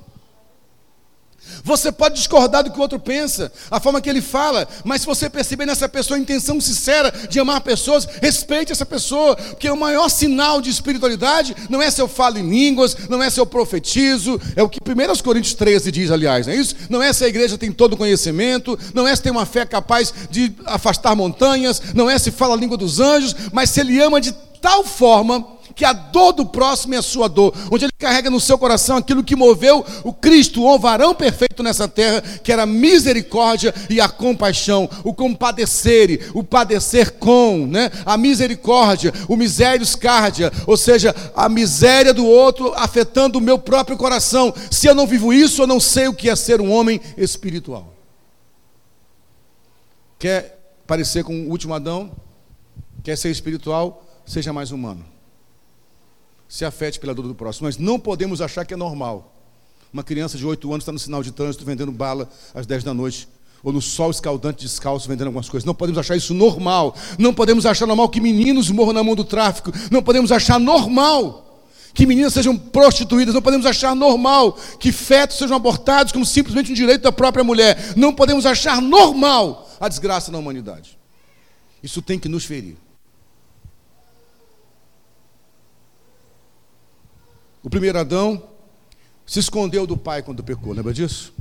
[1.64, 5.06] Você pode discordar do que o outro pensa, a forma que ele fala, mas se
[5.06, 9.76] você perceber nessa pessoa a intenção sincera de amar pessoas, respeite essa pessoa, porque o
[9.76, 13.46] maior sinal de espiritualidade não é se eu falo em línguas, não é se eu
[13.46, 16.74] profetizo, é o que 1 Coríntios 13 diz, aliás, não é isso?
[16.88, 20.12] Não é se a igreja tem todo conhecimento, não é se tem uma fé capaz
[20.30, 24.20] de afastar montanhas, não é se fala a língua dos anjos, mas se ele ama
[24.20, 28.28] de tal forma que a dor do próximo é a sua dor, onde ele carrega
[28.28, 32.64] no seu coração aquilo que moveu o Cristo, o varão perfeito nessa terra, que era
[32.64, 37.92] a misericórdia e a compaixão, o compadecer, o padecer com, né?
[38.04, 43.96] a misericórdia, o misérios cardia, ou seja, a miséria do outro afetando o meu próprio
[43.96, 44.52] coração.
[44.72, 47.94] Se eu não vivo isso, eu não sei o que é ser um homem espiritual.
[50.18, 52.10] Quer parecer com o último Adão?
[53.04, 54.07] Quer ser espiritual?
[54.28, 55.04] Seja mais humano
[56.48, 57.66] se afete pela dor do próximo.
[57.66, 59.34] Mas não podemos achar que é normal.
[59.92, 62.94] Uma criança de 8 anos está no sinal de trânsito vendendo bala às 10 da
[62.94, 63.28] noite.
[63.62, 65.66] Ou no sol escaldante descalço vendendo algumas coisas.
[65.66, 66.96] Não podemos achar isso normal.
[67.18, 69.72] Não podemos achar normal que meninos morram na mão do tráfico.
[69.90, 71.44] Não podemos achar normal
[71.92, 73.34] que meninas sejam prostituídas.
[73.34, 77.94] Não podemos achar normal que fetos sejam abortados como simplesmente um direito da própria mulher.
[77.96, 80.96] Não podemos achar normal a desgraça na humanidade.
[81.82, 82.76] Isso tem que nos ferir.
[87.62, 88.42] O primeiro Adão
[89.26, 91.34] se escondeu do pai quando pecou, lembra disso?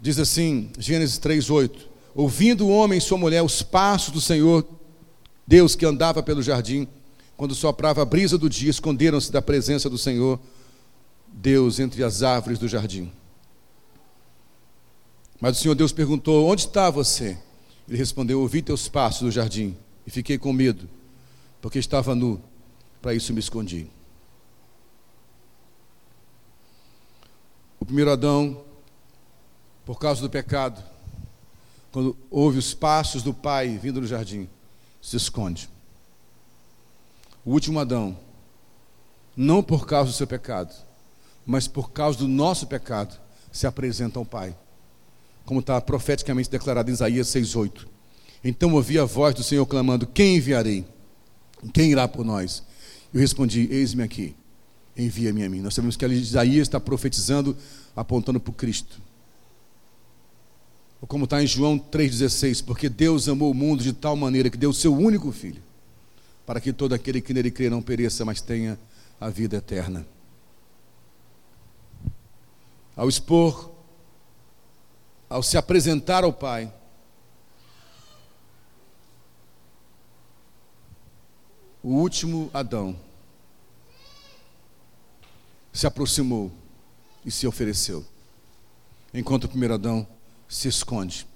[0.00, 4.66] Diz assim, Gênesis 3:8: Ouvindo o homem e sua mulher os passos do Senhor
[5.46, 6.86] Deus que andava pelo jardim,
[7.36, 10.38] quando soprava a brisa do dia, esconderam-se da presença do Senhor
[11.26, 13.10] Deus entre as árvores do jardim.
[15.40, 17.36] Mas o Senhor Deus perguntou: Onde está você?
[17.88, 20.88] Ele respondeu: Ouvi teus passos do jardim e fiquei com medo,
[21.60, 22.40] porque estava nu
[23.04, 23.86] para isso me escondi.
[27.78, 28.64] O primeiro Adão,
[29.84, 30.82] por causa do pecado,
[31.92, 34.48] quando ouve os passos do pai vindo no jardim,
[35.02, 35.68] se esconde.
[37.44, 38.18] O último Adão,
[39.36, 40.74] não por causa do seu pecado,
[41.44, 43.20] mas por causa do nosso pecado,
[43.52, 44.56] se apresenta ao Pai.
[45.44, 47.86] Como está profeticamente declarado em Isaías 6,8.
[48.42, 50.86] Então ouvi a voz do Senhor clamando: Quem enviarei?
[51.74, 52.62] Quem irá por nós?
[53.14, 54.34] Eu respondi: Eis-me aqui,
[54.96, 55.60] envia-me a mim.
[55.60, 57.56] Nós sabemos que Isaías está profetizando,
[57.94, 59.00] apontando para o Cristo.
[61.00, 64.58] Ou como está em João 3,16: Porque Deus amou o mundo de tal maneira que
[64.58, 65.62] deu o seu único filho,
[66.44, 68.76] para que todo aquele que nele crê não pereça, mas tenha
[69.20, 70.04] a vida eterna.
[72.96, 73.70] Ao expor,
[75.30, 76.72] ao se apresentar ao Pai,
[81.84, 82.98] o último Adão
[85.70, 86.50] se aproximou
[87.26, 88.02] e se ofereceu,
[89.12, 90.08] enquanto o primeiro Adão
[90.48, 91.26] se esconde.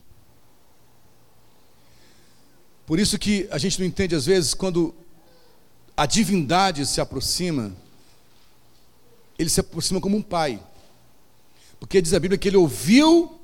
[2.86, 4.94] Por isso que a gente não entende às vezes quando
[5.94, 7.76] a divindade se aproxima,
[9.38, 10.62] ele se aproxima como um pai.
[11.78, 13.38] Porque diz a Bíblia que ele ouviu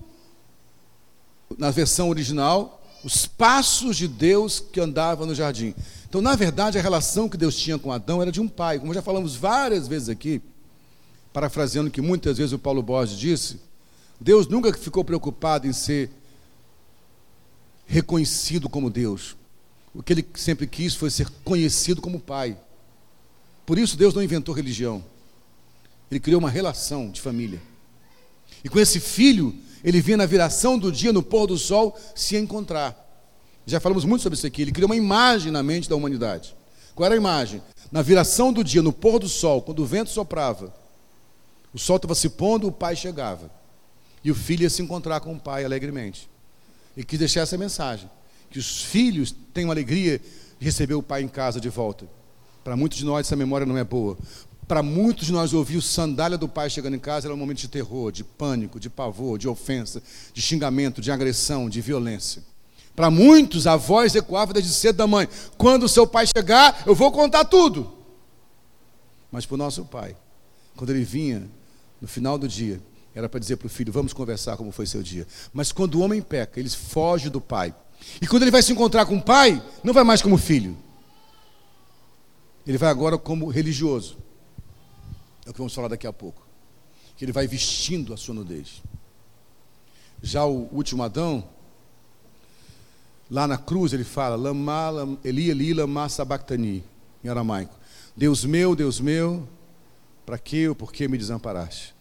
[1.59, 5.75] na versão original os passos de Deus que andava no jardim.
[6.15, 8.79] Então, na verdade, a relação que Deus tinha com Adão era de um pai.
[8.79, 10.41] Como já falamos várias vezes aqui,
[11.33, 13.59] parafraseando o que muitas vezes o Paulo Borges disse,
[14.21, 16.13] Deus nunca ficou preocupado em ser
[17.85, 19.35] reconhecido como Deus.
[19.93, 22.57] O que ele sempre quis foi ser conhecido como Pai.
[23.67, 25.05] Por isso Deus não inventou religião.
[26.09, 27.61] Ele criou uma relação de família.
[28.63, 32.37] E com esse filho, ele vinha na viração do dia, no pôr do sol, se
[32.37, 33.04] encontrar.
[33.67, 34.63] Já falamos muito sobre isso aqui.
[34.63, 36.55] Ele criou uma imagem na mente da humanidade.
[36.95, 37.63] Qual era a imagem?
[37.91, 40.75] Na viração do dia, no pôr do sol, quando o vento soprava,
[41.73, 43.51] o sol estava se pondo, o pai chegava.
[44.23, 46.29] E o filho ia se encontrar com o pai alegremente.
[46.97, 48.09] E quis deixar essa mensagem:
[48.51, 50.21] que os filhos tenham alegria
[50.59, 52.07] de receber o pai em casa de volta.
[52.63, 54.17] Para muitos de nós, essa memória não é boa.
[54.67, 57.59] Para muitos de nós, ouvir o sandália do pai chegando em casa era um momento
[57.59, 62.43] de terror, de pânico, de pavor, de ofensa, de xingamento, de agressão, de violência.
[62.95, 65.29] Para muitos, a voz ecoava desde cedo da mãe:
[65.59, 67.93] quando seu pai chegar, eu vou contar tudo.
[69.33, 70.17] Mas para o nosso pai,
[70.77, 71.49] quando ele vinha
[72.01, 72.81] no final do dia,
[73.15, 75.27] era para dizer para o filho: vamos conversar como foi seu dia.
[75.53, 77.75] Mas quando o homem peca, ele foge do pai.
[78.21, 80.77] E quando ele vai se encontrar com o pai, não vai mais como filho.
[82.67, 84.17] Ele vai agora como religioso.
[85.45, 86.47] É o que vamos falar daqui a pouco.
[87.17, 88.83] Que ele vai vestindo a sua nudez.
[90.23, 91.47] Já o último Adão,
[93.31, 96.07] Lá na cruz ele fala, lama, Eli, Eli, lama
[97.23, 97.75] em aramaico.
[98.17, 99.49] Deus meu, Deus meu,
[100.25, 101.95] para que ou por que me desamparaste?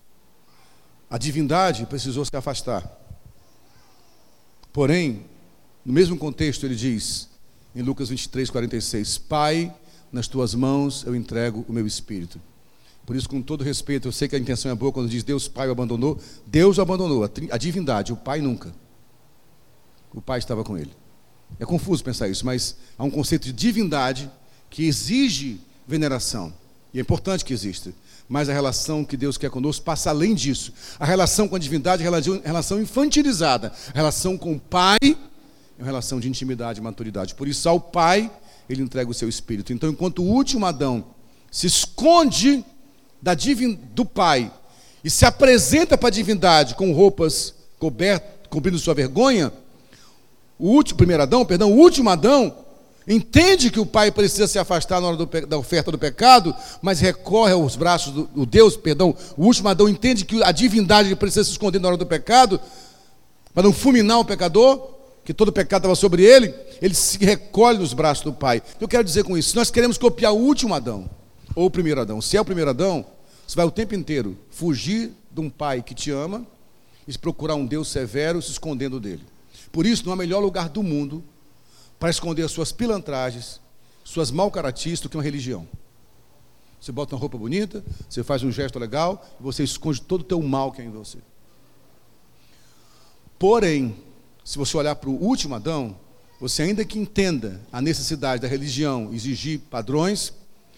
[1.09, 2.99] A divindade precisou se afastar.
[4.71, 5.25] Porém,
[5.85, 7.29] no mesmo contexto, ele diz,
[7.75, 9.73] em Lucas 23, 46, Pai,
[10.11, 12.39] nas tuas mãos eu entrego o meu espírito.
[13.05, 15.47] Por isso, com todo respeito, eu sei que a intenção é boa quando diz Deus
[15.47, 16.19] Pai o abandonou.
[16.45, 18.73] Deus o abandonou, a divindade, o Pai nunca.
[20.13, 20.91] O Pai estava com ele.
[21.59, 24.29] É confuso pensar isso, mas há um conceito de divindade
[24.69, 26.53] que exige veneração.
[26.93, 27.93] E é importante que exista.
[28.27, 30.73] Mas a relação que Deus quer conosco passa além disso.
[30.99, 33.71] A relação com a divindade é uma relação infantilizada.
[33.93, 37.35] A relação com o Pai é uma relação de intimidade e maturidade.
[37.35, 38.31] Por isso, ao Pai,
[38.69, 39.73] ele entrega o seu espírito.
[39.73, 41.05] Então, enquanto o último Adão
[41.51, 42.63] se esconde
[43.21, 43.75] da divin...
[43.93, 44.51] do Pai
[45.03, 49.51] e se apresenta para a divindade com roupas cobertas, cobrindo sua vergonha,
[50.63, 52.55] o último, primeiro Adão, perdão, o último Adão,
[53.05, 57.01] entende que o pai precisa se afastar na hora do, da oferta do pecado, mas
[57.01, 61.43] recorre aos braços do, do, Deus, perdão, o último Adão entende que a divindade precisa
[61.43, 62.61] se esconder na hora do pecado,
[63.53, 64.91] para não fulminar o pecador,
[65.25, 68.63] que todo pecado estava sobre ele, ele se recolhe nos braços do pai.
[68.79, 71.09] Eu quero dizer com isso, se nós queremos copiar o último Adão,
[71.53, 73.05] ou o primeiro Adão, se é o primeiro Adão,
[73.45, 76.47] você vai o tempo inteiro fugir de um pai que te ama
[77.05, 79.32] e procurar um Deus severo se escondendo dele.
[79.73, 81.23] Por isso, não há melhor lugar do mundo
[81.99, 83.59] para esconder as suas pilantragens,
[84.03, 85.67] suas mal do que uma religião.
[86.79, 90.39] Você bota uma roupa bonita, você faz um gesto legal, você esconde todo o teu
[90.43, 91.17] mal que é em você.
[93.39, 93.95] Porém,
[94.45, 95.97] se você olhar para o último Adão,
[96.39, 100.33] você ainda que entenda a necessidade da religião exigir padrões,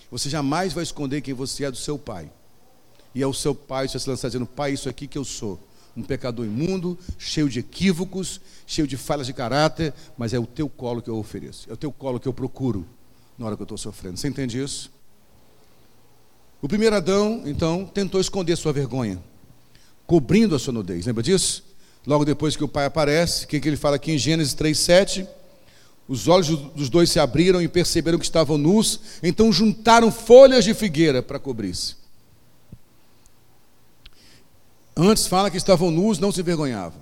[0.10, 2.32] você jamais vai esconder quem você é do seu pai.
[3.14, 5.60] E é o seu pai, você se lançar dizendo, pai, isso aqui que eu sou
[5.96, 10.68] um pecador imundo, cheio de equívocos, cheio de falhas de caráter, mas é o teu
[10.68, 12.86] colo que eu ofereço, é o teu colo que eu procuro
[13.38, 14.18] na hora que eu estou sofrendo.
[14.18, 14.92] Você entende isso?
[16.62, 19.22] O primeiro Adão, então, tentou esconder sua vergonha,
[20.08, 21.06] cobrindo a sua nudez.
[21.06, 21.64] Lembra disso?
[22.08, 25.28] Logo depois que o pai aparece, o que, que ele fala aqui em Gênesis 3,7?
[26.08, 30.74] Os olhos dos dois se abriram e perceberam que estavam nus, então juntaram folhas de
[30.74, 31.96] figueira para cobrir-se.
[34.96, 37.02] Antes fala que estavam nus, não se envergonhavam.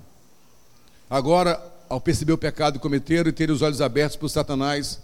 [1.09, 4.99] Agora, ao perceber o pecado que cometeram e terem os olhos abertos para Satanás,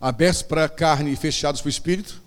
[0.00, 2.20] abertos para a carne e fechados para o espírito,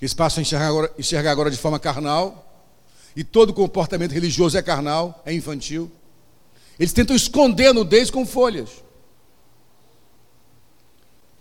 [0.00, 2.46] eles passam a enxergar agora, enxergar agora de forma carnal,
[3.14, 5.90] e todo comportamento religioso é carnal, é infantil.
[6.78, 8.82] Eles tentam esconder a nudez com folhas.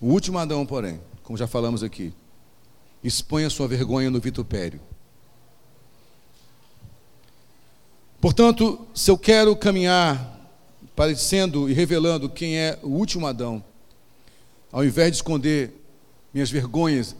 [0.01, 2.13] O último Adão, porém, como já falamos aqui,
[3.03, 4.81] expõe a sua vergonha no vitupério.
[8.21, 10.37] Portanto, se eu quero caminhar
[10.95, 13.63] parecendo e revelando quem é o último Adão,
[14.71, 15.73] ao invés de esconder
[16.33, 17.15] minhas vergonhas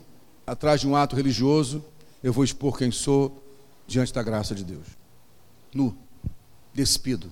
[0.46, 1.84] atrás de um ato religioso,
[2.22, 3.42] eu vou expor quem sou
[3.88, 4.86] diante da graça de Deus.
[5.74, 5.96] Nu,
[6.74, 7.32] despido.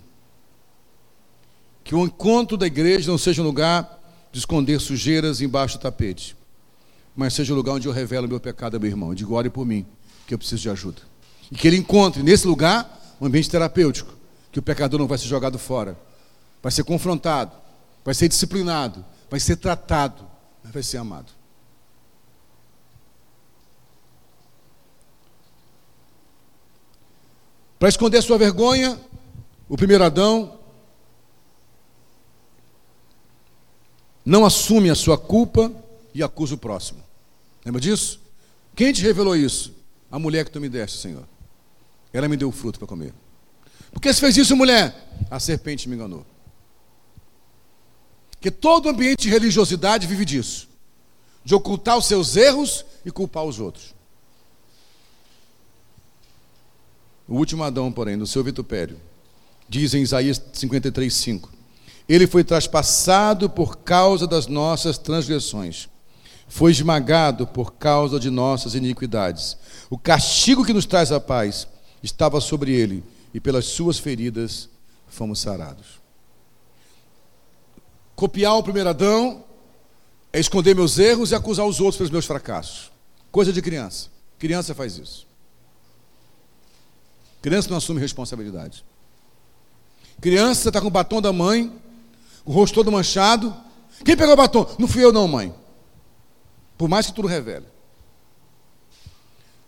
[1.84, 4.00] Que o encontro da igreja não seja um lugar
[4.32, 6.38] de esconder sujeiras embaixo do tapete,
[7.16, 9.14] mas seja um lugar onde eu revelo meu pecado ao meu irmão.
[9.14, 9.86] Digo, ore por mim,
[10.26, 11.02] que eu preciso de ajuda.
[11.52, 14.14] E que ele encontre nesse lugar um ambiente terapêutico,
[14.52, 15.98] que o pecador não vai ser jogado fora,
[16.62, 17.52] vai ser confrontado,
[18.04, 20.26] vai ser disciplinado, vai ser tratado,
[20.64, 21.32] mas vai ser amado.
[27.80, 29.00] Para esconder sua vergonha,
[29.70, 30.58] o primeiro Adão
[34.26, 35.72] não assume a sua culpa
[36.14, 37.04] e acusa o próximo.
[37.64, 38.20] Lembra disso?
[38.76, 39.76] Quem te revelou isso?
[40.12, 41.28] A mulher que tu me deste, Senhor.
[42.14, 43.14] Ela me deu o fruto para comer.
[43.92, 44.94] Por que você fez isso, mulher?
[45.30, 46.26] A serpente me enganou.
[48.32, 50.70] Porque todo ambiente de religiosidade vive disso.
[51.44, 53.96] De ocultar os seus erros e culpar os outros.
[57.28, 59.00] O último Adão, porém, no seu vitupério,
[59.68, 61.50] diz em Isaías 53, 5:
[62.08, 65.90] Ele foi traspassado por causa das nossas transgressões,
[66.48, 69.58] foi esmagado por causa de nossas iniquidades.
[69.90, 71.68] O castigo que nos traz a paz
[72.02, 74.70] estava sobre ele, e pelas suas feridas
[75.08, 76.00] fomos sarados.
[78.16, 79.44] Copiar o primeiro Adão
[80.34, 82.92] é esconder meus erros e acusar os outros pelos meus fracassos.
[83.32, 84.10] Coisa de criança.
[84.40, 85.28] Criança faz isso.
[87.42, 88.84] Criança não assume responsabilidade.
[90.20, 91.72] Criança está com o batom da mãe,
[92.44, 93.56] o rosto todo manchado.
[94.04, 94.66] Quem pegou o batom?
[94.80, 95.54] Não fui eu, não, mãe.
[96.78, 97.77] Por mais que tudo revele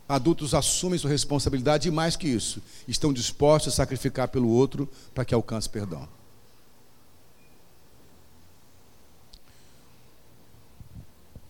[0.09, 5.23] adultos assumem sua responsabilidade e, mais que isso, estão dispostos a sacrificar pelo outro para
[5.23, 6.09] que alcance perdão.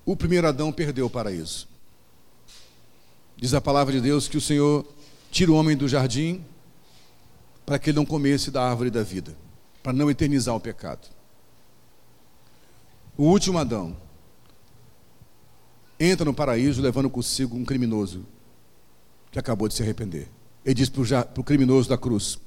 [0.05, 1.69] O primeiro Adão perdeu o paraíso.
[3.37, 4.85] Diz a palavra de Deus que o Senhor
[5.31, 6.43] tira o homem do jardim
[7.65, 9.37] para que ele não comesse da árvore da vida,
[9.81, 11.07] para não eternizar o pecado.
[13.15, 13.95] O último Adão
[15.97, 18.25] entra no paraíso levando consigo um criminoso
[19.31, 20.27] que acabou de se arrepender.
[20.65, 22.37] Ele diz para o criminoso da cruz: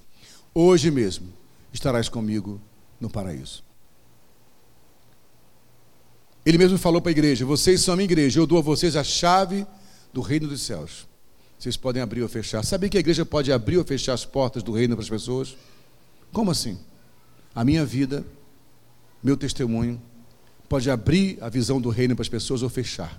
[0.55, 1.33] Hoje mesmo
[1.73, 2.61] estarás comigo
[3.01, 3.65] no paraíso.
[6.45, 8.97] Ele mesmo falou para a igreja: Vocês são a minha igreja, eu dou a vocês
[8.97, 9.67] a chave
[10.13, 11.07] do reino dos céus.
[11.59, 12.65] Vocês podem abrir ou fechar.
[12.65, 15.57] Sabia que a igreja pode abrir ou fechar as portas do reino para as pessoas?
[16.33, 16.77] Como assim?
[17.55, 18.27] A minha vida,
[19.23, 20.03] meu testemunho,
[20.69, 23.17] pode abrir a visão do reino para as pessoas ou fechar.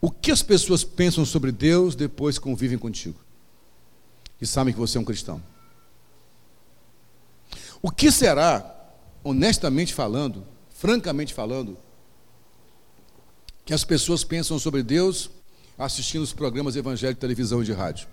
[0.00, 3.18] O que as pessoas pensam sobre Deus depois que convivem contigo?
[4.40, 5.42] E sabem que você é um cristão.
[7.82, 8.74] O que será
[9.24, 11.76] honestamente falando, francamente falando,
[13.64, 15.30] que as pessoas pensam sobre Deus
[15.76, 18.08] assistindo os programas evangélicos de televisão e de rádio.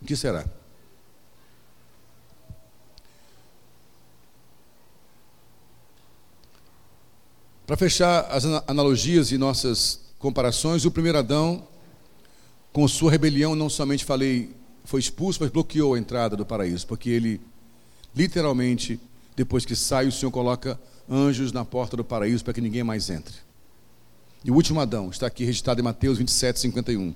[0.00, 0.44] O que será?
[7.66, 11.66] Para fechar as analogias e nossas comparações, o primeiro Adão,
[12.72, 14.54] com sua rebelião, não somente falei,
[14.84, 17.40] foi expulso, mas bloqueou a entrada do paraíso, porque ele
[18.16, 18.98] Literalmente,
[19.36, 23.10] depois que sai, o Senhor coloca anjos na porta do paraíso para que ninguém mais
[23.10, 23.34] entre.
[24.42, 27.14] E o último Adão está aqui registrado em Mateus 27, 51.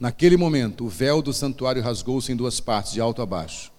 [0.00, 3.70] Naquele momento, o véu do santuário rasgou-se em duas partes, de alto a baixo.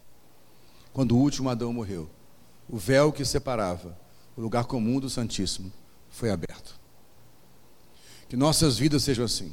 [0.93, 2.07] Quando o último Adão morreu,
[2.69, 3.97] o véu que separava
[4.39, 5.71] o lugar comum do Santíssimo
[6.09, 6.79] foi aberto.
[8.29, 9.51] Que nossas vidas sejam assim.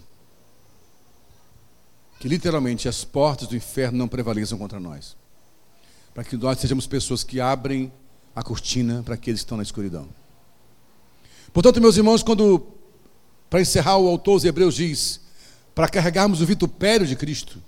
[2.20, 5.16] Que literalmente as portas do inferno não prevaleçam contra nós
[6.14, 7.92] para que nós sejamos pessoas que abrem
[8.34, 10.08] a cortina para aqueles que estão na escuridão.
[11.52, 12.66] Portanto, meus irmãos, quando,
[13.50, 15.20] para encerrar, o autor dos Hebreus diz,
[15.74, 17.62] para carregarmos o vitupério de Cristo,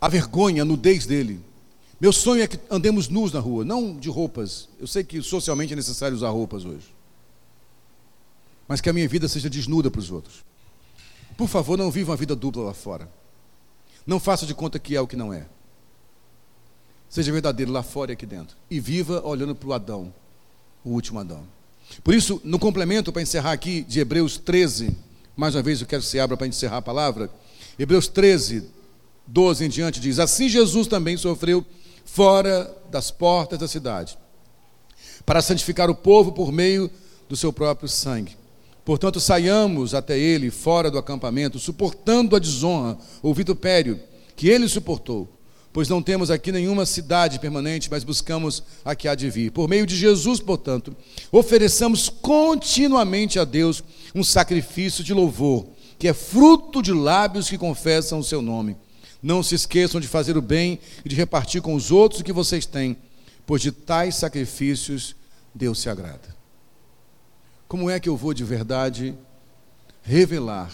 [0.00, 1.40] a vergonha, a nudez dele.
[2.02, 4.68] Meu sonho é que andemos nus na rua, não de roupas.
[4.80, 6.92] Eu sei que socialmente é necessário usar roupas hoje.
[8.66, 10.44] Mas que a minha vida seja desnuda para os outros.
[11.36, 13.08] Por favor, não viva uma vida dupla lá fora.
[14.04, 15.46] Não faça de conta que é o que não é.
[17.08, 18.56] Seja verdadeiro lá fora e aqui dentro.
[18.68, 20.12] E viva olhando para o Adão,
[20.84, 21.44] o último Adão.
[22.02, 24.96] Por isso, no complemento, para encerrar aqui, de Hebreus 13,
[25.36, 27.30] mais uma vez eu quero que você abra para encerrar a palavra.
[27.78, 28.68] Hebreus 13,
[29.24, 31.64] 12 em diante diz: Assim Jesus também sofreu
[32.14, 34.18] fora das portas da cidade,
[35.24, 36.90] para santificar o povo por meio
[37.26, 38.36] do seu próprio sangue.
[38.84, 43.98] Portanto, saiamos até ele fora do acampamento, suportando a desonra, o vitupério
[44.36, 45.28] que ele suportou
[45.72, 49.50] pois não temos aqui nenhuma cidade permanente, mas buscamos a que há de vir.
[49.50, 50.94] Por meio de Jesus, portanto,
[51.30, 53.82] ofereçamos continuamente a Deus
[54.14, 55.66] um sacrifício de louvor,
[55.98, 58.76] que é fruto de lábios que confessam o seu nome.
[59.22, 62.32] Não se esqueçam de fazer o bem e de repartir com os outros o que
[62.32, 62.96] vocês têm,
[63.46, 65.14] pois de tais sacrifícios
[65.54, 66.34] Deus se agrada.
[67.68, 69.16] Como é que eu vou de verdade
[70.02, 70.72] revelar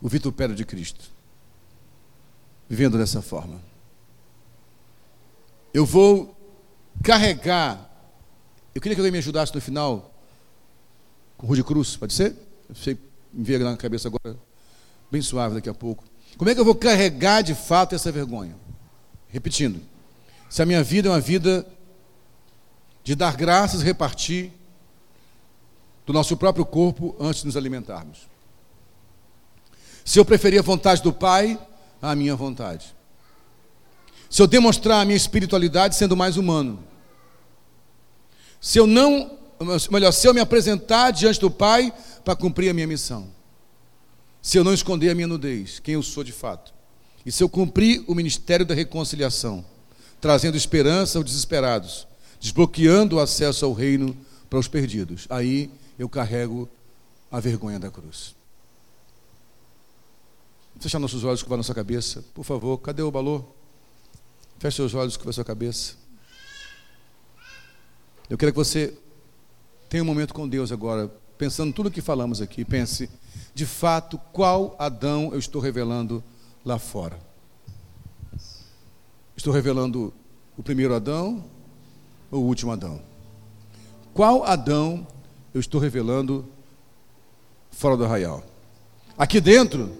[0.00, 1.10] o vitupério de Cristo?
[2.68, 3.60] Vivendo dessa forma.
[5.72, 6.34] Eu vou
[7.02, 7.90] carregar.
[8.74, 10.12] Eu queria que alguém me ajudasse no final
[11.36, 12.34] com Rude Cruz, pode ser?
[12.68, 12.98] Eu sei,
[13.32, 14.36] me veio na cabeça agora,
[15.10, 16.02] bem suave daqui a pouco.
[16.36, 18.54] Como é que eu vou carregar de fato essa vergonha?
[19.28, 19.80] Repetindo,
[20.48, 21.66] se a minha vida é uma vida
[23.02, 24.52] de dar graças e repartir
[26.04, 28.28] do nosso próprio corpo antes de nos alimentarmos.
[30.04, 31.58] Se eu preferir a vontade do Pai
[32.00, 32.94] à minha vontade.
[34.30, 36.82] Se eu demonstrar a minha espiritualidade sendo mais humano.
[38.60, 39.38] Se eu não,
[39.90, 41.92] melhor, se eu me apresentar diante do Pai
[42.24, 43.35] para cumprir a minha missão.
[44.46, 46.72] Se eu não esconder a minha nudez, quem eu sou de fato.
[47.24, 49.64] E se eu cumprir o ministério da reconciliação,
[50.20, 52.06] trazendo esperança aos desesperados,
[52.38, 54.16] desbloqueando o acesso ao reino
[54.48, 55.26] para os perdidos.
[55.28, 55.68] Aí
[55.98, 56.68] eu carrego
[57.28, 58.36] a vergonha da cruz.
[60.78, 62.24] Fechar nossos olhos, a nossa cabeça.
[62.32, 63.44] Por favor, cadê o balão?
[64.60, 65.96] Feche seus olhos, com a sua cabeça.
[68.30, 68.96] Eu quero que você
[69.88, 72.64] tenha um momento com Deus agora, pensando tudo o que falamos aqui.
[72.64, 73.10] Pense,
[73.54, 76.22] de fato, qual Adão eu estou revelando
[76.64, 77.18] lá fora.
[79.36, 80.12] Estou revelando
[80.56, 81.44] o primeiro Adão
[82.30, 83.00] ou o último Adão?
[84.14, 85.06] Qual Adão
[85.52, 86.46] eu estou revelando
[87.70, 88.42] fora do arraial?
[89.16, 89.94] Aqui dentro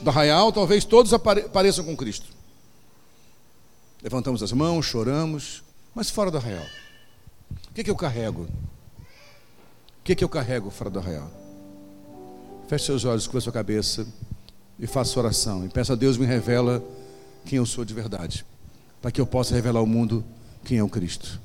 [0.00, 2.26] do arraial, talvez todos apareçam com Cristo.
[4.02, 5.62] Levantamos as mãos, choramos,
[5.94, 6.64] mas fora do arraial.
[7.70, 8.46] O que, é que eu carrego?
[10.06, 11.28] Que, que eu carrego fora do arraial?
[12.68, 14.06] Feche seus olhos, com a sua cabeça
[14.78, 15.66] e faça oração.
[15.66, 16.80] E peça a Deus me revela
[17.44, 18.46] quem eu sou de verdade,
[19.02, 20.24] para que eu possa revelar ao mundo
[20.64, 21.40] quem é o Cristo.